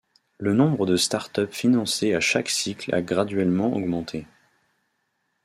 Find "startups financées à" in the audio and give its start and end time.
0.97-2.19